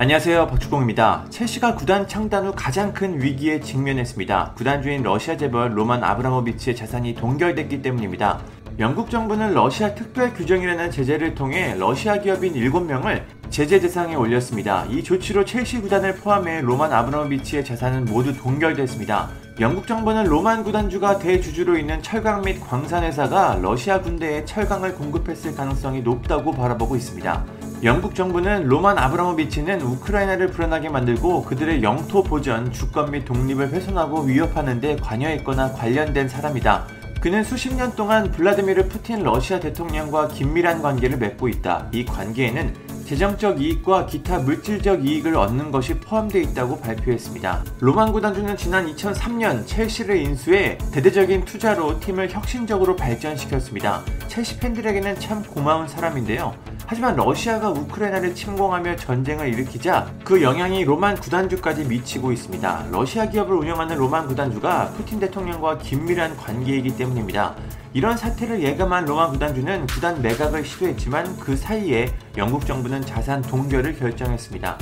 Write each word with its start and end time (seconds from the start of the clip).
안녕하세요. 0.00 0.46
박주공입니다. 0.46 1.24
첼시가 1.28 1.74
구단 1.74 2.06
창단 2.06 2.46
후 2.46 2.52
가장 2.54 2.92
큰 2.92 3.20
위기에 3.20 3.58
직면했습니다. 3.58 4.52
구단 4.56 4.80
주인 4.80 5.02
러시아 5.02 5.36
재벌 5.36 5.76
로만 5.76 6.04
아브라모비치의 6.04 6.76
자산이 6.76 7.16
동결됐기 7.16 7.82
때문입니다. 7.82 8.38
영국 8.78 9.10
정부는 9.10 9.54
러시아 9.54 9.96
특별 9.96 10.32
규정이라는 10.34 10.92
제재를 10.92 11.34
통해 11.34 11.74
러시아 11.76 12.16
기업인 12.20 12.54
7명을 12.54 13.24
제재 13.50 13.80
대상에 13.80 14.14
올렸습니다. 14.14 14.84
이 14.88 15.02
조치로 15.02 15.44
첼시 15.44 15.80
구단을 15.80 16.14
포함해 16.14 16.60
로만 16.60 16.92
아브라모비치의 16.92 17.64
자산은 17.64 18.04
모두 18.04 18.32
동결됐습니다. 18.32 19.30
영국 19.58 19.88
정부는 19.88 20.26
로만 20.26 20.62
구단주가 20.62 21.18
대주주로 21.18 21.76
있는 21.76 22.00
철강 22.04 22.42
및 22.42 22.60
광산회사가 22.60 23.58
러시아 23.60 24.00
군대에 24.00 24.44
철강을 24.44 24.94
공급했을 24.94 25.56
가능성이 25.56 26.02
높다고 26.02 26.52
바라보고 26.52 26.94
있습니다. 26.94 27.57
영국 27.84 28.16
정부는 28.16 28.64
로만 28.64 28.98
아브라모비치는 28.98 29.80
우크라이나를 29.82 30.48
불안하게 30.48 30.88
만들고 30.88 31.44
그들의 31.44 31.84
영토 31.84 32.24
보전, 32.24 32.72
주권 32.72 33.12
및 33.12 33.24
독립을 33.24 33.68
훼손하고 33.68 34.22
위협하는 34.22 34.80
데 34.80 34.96
관여했거나 34.96 35.74
관련된 35.74 36.28
사람이다. 36.28 36.86
그는 37.20 37.44
수십 37.44 37.72
년 37.72 37.94
동안 37.94 38.32
블라디미르 38.32 38.88
푸틴 38.88 39.22
러시아 39.22 39.60
대통령과 39.60 40.26
긴밀한 40.26 40.82
관계를 40.82 41.18
맺고 41.18 41.46
있다. 41.46 41.88
이 41.92 42.04
관계에는 42.04 42.74
재정적 43.04 43.62
이익과 43.62 44.06
기타 44.06 44.38
물질적 44.38 45.06
이익을 45.06 45.36
얻는 45.36 45.70
것이 45.70 45.94
포함되어 45.94 46.42
있다고 46.42 46.80
발표했습니다. 46.80 47.64
로만 47.78 48.12
구단주는 48.12 48.56
지난 48.56 48.92
2003년 48.92 49.66
첼시를 49.66 50.16
인수해 50.16 50.78
대대적인 50.92 51.44
투자로 51.44 52.00
팀을 52.00 52.30
혁신적으로 52.30 52.96
발전시켰습니다. 52.96 54.02
첼시 54.26 54.58
팬들에게는 54.58 55.20
참 55.20 55.44
고마운 55.44 55.86
사람인데요. 55.86 56.54
하지만 56.90 57.16
러시아가 57.16 57.68
우크라이나를 57.68 58.34
침공하며 58.34 58.96
전쟁을 58.96 59.48
일으키자 59.48 60.10
그 60.24 60.42
영향이 60.42 60.84
로만 60.84 61.16
구단주까지 61.16 61.84
미치고 61.84 62.32
있습니다. 62.32 62.86
러시아 62.90 63.28
기업을 63.28 63.54
운영하는 63.56 63.98
로만 63.98 64.26
구단주가 64.26 64.88
푸틴 64.96 65.20
대통령과 65.20 65.76
긴밀한 65.76 66.38
관계이기 66.38 66.96
때문입니다. 66.96 67.54
이런 67.92 68.16
사태를 68.16 68.62
예감한 68.62 69.04
로만 69.04 69.32
구단주는 69.32 69.86
구단 69.86 70.22
매각을 70.22 70.64
시도했지만 70.64 71.36
그 71.38 71.58
사이에 71.58 72.10
영국 72.38 72.64
정부는 72.64 73.02
자산 73.02 73.42
동결을 73.42 73.98
결정했습니다. 73.98 74.78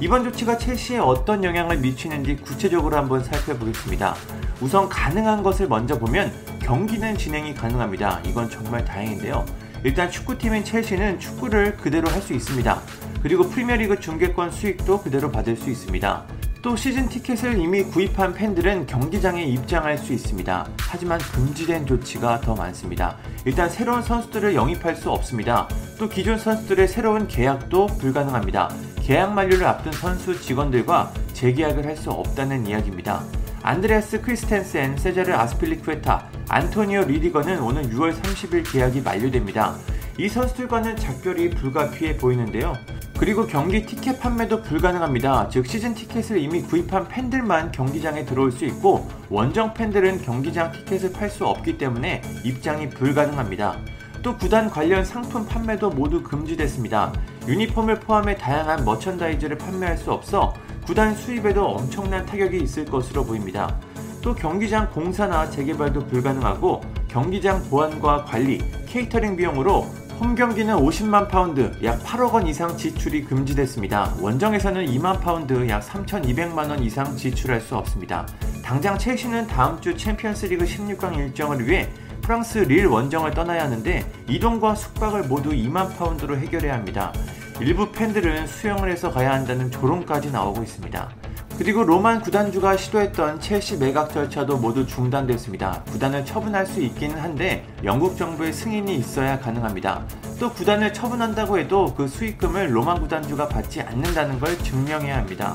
이번 0.00 0.24
조치가 0.24 0.56
첼시에 0.56 0.96
어떤 0.96 1.44
영향을 1.44 1.76
미치는지 1.76 2.36
구체적으로 2.36 2.96
한번 2.96 3.22
살펴보겠습니다. 3.22 4.14
우선 4.62 4.88
가능한 4.88 5.42
것을 5.42 5.68
먼저 5.68 5.98
보면 5.98 6.32
경기는 6.62 7.18
진행이 7.18 7.52
가능합니다. 7.52 8.22
이건 8.24 8.48
정말 8.48 8.82
다행인데요. 8.82 9.44
일단 9.84 10.10
축구팀인 10.10 10.64
첼시는 10.64 11.18
축구를 11.18 11.76
그대로 11.76 12.08
할 12.08 12.20
수 12.20 12.32
있습니다. 12.34 12.80
그리고 13.22 13.48
프리미어리그 13.48 14.00
중계권 14.00 14.50
수익도 14.50 15.02
그대로 15.02 15.30
받을 15.30 15.56
수 15.56 15.70
있습니다. 15.70 16.24
또 16.62 16.76
시즌 16.76 17.08
티켓을 17.08 17.58
이미 17.58 17.82
구입한 17.82 18.34
팬들은 18.34 18.86
경기장에 18.86 19.42
입장할 19.44 19.96
수 19.96 20.12
있습니다. 20.12 20.68
하지만 20.78 21.18
금지된 21.18 21.86
조치가 21.86 22.42
더 22.42 22.54
많습니다. 22.54 23.16
일단 23.46 23.70
새로운 23.70 24.02
선수들을 24.02 24.54
영입할 24.54 24.94
수 24.96 25.10
없습니다. 25.10 25.66
또 25.98 26.08
기존 26.08 26.36
선수들의 26.38 26.86
새로운 26.88 27.26
계약도 27.28 27.86
불가능합니다. 27.86 28.74
계약 29.00 29.32
만료를 29.32 29.66
앞둔 29.66 29.92
선수 29.92 30.38
직원들과 30.38 31.12
재계약을 31.32 31.86
할 31.86 31.96
수 31.96 32.10
없다는 32.10 32.66
이야기입니다. 32.66 33.24
안드레아스 33.62 34.20
크리스텐센, 34.20 34.96
세자르 34.98 35.32
아스필리쿠에타, 35.34 36.28
안토니오 36.52 37.02
리디거는 37.02 37.60
오는 37.60 37.88
6월 37.90 38.12
30일 38.12 38.72
계약이 38.72 39.02
만료됩니다. 39.02 39.76
이 40.18 40.28
선수들과는 40.28 40.96
작별이 40.96 41.50
불가피해 41.50 42.16
보이는데요. 42.16 42.76
그리고 43.16 43.46
경기 43.46 43.86
티켓 43.86 44.18
판매도 44.18 44.60
불가능합니다. 44.62 45.48
즉 45.48 45.64
시즌 45.64 45.94
티켓을 45.94 46.38
이미 46.38 46.60
구입한 46.60 47.06
팬들만 47.06 47.70
경기장에 47.70 48.24
들어올 48.24 48.50
수 48.50 48.64
있고 48.64 49.08
원정 49.28 49.74
팬들은 49.74 50.22
경기장 50.22 50.72
티켓을 50.72 51.12
팔 51.12 51.30
수 51.30 51.46
없기 51.46 51.78
때문에 51.78 52.20
입장이 52.42 52.90
불가능합니다. 52.90 53.78
또 54.20 54.36
구단 54.36 54.68
관련 54.70 55.04
상품 55.04 55.46
판매도 55.46 55.90
모두 55.90 56.20
금지됐습니다. 56.20 57.12
유니폼을 57.46 58.00
포함해 58.00 58.34
다양한 58.34 58.84
머천다이즈를 58.84 59.56
판매할 59.56 59.96
수 59.96 60.10
없어 60.10 60.52
구단 60.84 61.14
수입에도 61.14 61.64
엄청난 61.64 62.26
타격이 62.26 62.58
있을 62.58 62.86
것으로 62.86 63.24
보입니다. 63.24 63.78
또 64.22 64.34
경기장 64.34 64.90
공사나 64.90 65.48
재개발도 65.50 66.06
불가능하고 66.06 66.82
경기장 67.08 67.62
보안과 67.68 68.24
관리, 68.24 68.58
케이터링 68.86 69.36
비용으로 69.36 69.82
홈 70.20 70.34
경기는 70.34 70.76
50만 70.76 71.28
파운드, 71.28 71.72
약 71.82 72.02
8억 72.04 72.34
원 72.34 72.46
이상 72.46 72.76
지출이 72.76 73.24
금지됐습니다. 73.24 74.16
원정에서는 74.20 74.84
2만 74.86 75.18
파운드, 75.18 75.66
약 75.68 75.82
3,200만 75.82 76.68
원 76.68 76.82
이상 76.82 77.16
지출할 77.16 77.62
수 77.62 77.74
없습니다. 77.76 78.26
당장 78.62 78.98
첼시는 78.98 79.46
다음 79.46 79.80
주 79.80 79.96
챔피언스리그 79.96 80.66
16강 80.66 81.16
일정을 81.16 81.66
위해 81.66 81.88
프랑스 82.20 82.58
릴 82.58 82.86
원정을 82.86 83.30
떠나야 83.30 83.64
하는데 83.64 84.04
이동과 84.28 84.74
숙박을 84.74 85.22
모두 85.22 85.50
2만 85.50 85.96
파운드로 85.96 86.36
해결해야 86.36 86.74
합니다. 86.74 87.12
일부 87.58 87.90
팬들은 87.90 88.46
수영을 88.46 88.90
해서 88.90 89.10
가야 89.10 89.32
한다는 89.32 89.70
조롱까지 89.70 90.30
나오고 90.30 90.62
있습니다. 90.62 91.19
그리고 91.60 91.84
로만 91.84 92.22
구단주가 92.22 92.78
시도했던 92.78 93.38
첼시 93.38 93.76
매각 93.76 94.10
절차도 94.14 94.56
모두 94.56 94.86
중단됐습니다. 94.86 95.82
구단을 95.92 96.24
처분할 96.24 96.64
수 96.64 96.80
있기는 96.80 97.18
한데 97.18 97.66
영국 97.84 98.16
정부의 98.16 98.50
승인이 98.50 98.96
있어야 98.96 99.38
가능합니다. 99.38 100.06
또 100.38 100.50
구단을 100.50 100.94
처분한다고 100.94 101.58
해도 101.58 101.92
그 101.94 102.08
수익금을 102.08 102.74
로만 102.74 103.02
구단주가 103.02 103.46
받지 103.46 103.82
않는다는 103.82 104.40
걸 104.40 104.56
증명해야 104.56 105.18
합니다. 105.18 105.54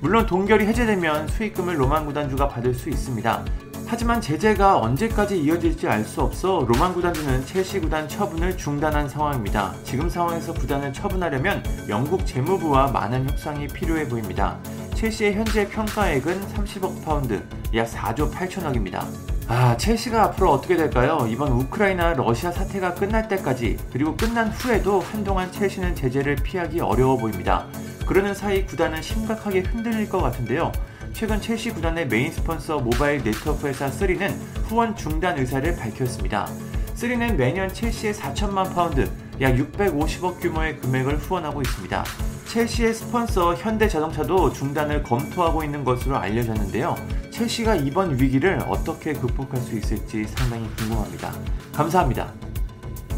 물론 0.00 0.26
동결이 0.26 0.66
해제되면 0.66 1.28
수익금을 1.28 1.80
로만 1.80 2.04
구단주가 2.04 2.48
받을 2.48 2.74
수 2.74 2.90
있습니다. 2.90 3.42
하지만 3.86 4.20
제재가 4.20 4.78
언제까지 4.78 5.40
이어질지 5.40 5.88
알 5.88 6.04
수 6.04 6.20
없어 6.20 6.66
로만 6.68 6.92
구단주는 6.92 7.46
첼시 7.46 7.80
구단 7.80 8.06
처분을 8.06 8.58
중단한 8.58 9.08
상황입니다. 9.08 9.72
지금 9.84 10.10
상황에서 10.10 10.52
구단을 10.52 10.92
처분하려면 10.92 11.62
영국 11.88 12.26
재무부와 12.26 12.88
많은 12.88 13.26
협상이 13.30 13.68
필요해 13.68 14.06
보입니다. 14.08 14.58
첼시의 14.96 15.34
현재 15.34 15.68
평가액은 15.68 16.54
30억 16.54 17.04
파운드, 17.04 17.42
약 17.74 17.86
4조 17.86 18.32
8천억입니다. 18.32 19.04
아, 19.46 19.76
첼시가 19.76 20.22
앞으로 20.24 20.50
어떻게 20.50 20.74
될까요? 20.74 21.26
이번 21.28 21.52
우크라이나 21.52 22.14
러시아 22.14 22.50
사태가 22.50 22.94
끝날 22.94 23.28
때까지 23.28 23.76
그리고 23.92 24.16
끝난 24.16 24.48
후에도 24.48 25.00
한동안 25.00 25.52
첼시는 25.52 25.94
제재를 25.94 26.36
피하기 26.36 26.80
어려워 26.80 27.18
보입니다. 27.18 27.66
그러는 28.06 28.34
사이 28.34 28.64
구단은 28.64 29.02
심각하게 29.02 29.60
흔들릴 29.60 30.08
것 30.08 30.22
같은데요. 30.22 30.72
최근 31.12 31.42
첼시 31.42 31.72
구단의 31.72 32.08
메인 32.08 32.32
스폰서 32.32 32.78
모바일 32.78 33.22
네트워크 33.22 33.68
회사 33.68 33.90
3는 33.90 34.34
후원 34.64 34.96
중단 34.96 35.38
의사를 35.38 35.76
밝혔습니다. 35.76 36.48
3는 36.94 37.34
매년 37.34 37.68
첼시에 37.68 38.14
4천만 38.14 38.74
파운드, 38.74 39.10
약 39.42 39.54
650억 39.56 40.40
규모의 40.40 40.78
금액을 40.78 41.18
후원하고 41.18 41.60
있습니다. 41.60 42.02
첼시의 42.46 42.94
스폰서 42.94 43.54
현대자동차도 43.56 44.52
중단을 44.52 45.02
검토하고 45.02 45.62
있는 45.64 45.84
것으로 45.84 46.16
알려졌는데요. 46.16 46.96
첼시가 47.30 47.76
이번 47.76 48.18
위기를 48.18 48.60
어떻게 48.68 49.12
극복할 49.12 49.60
수 49.60 49.76
있을지 49.76 50.24
상당히 50.24 50.68
궁금합니다. 50.76 51.32
감사합니다. 51.74 52.32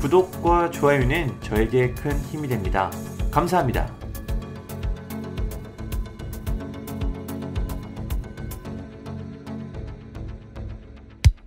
구독과 0.01 0.71
좋아요는 0.71 1.41
저에게 1.43 1.93
큰 1.93 2.19
힘이 2.21 2.49
됩니다. 2.49 2.91
감사합니다. 3.31 3.98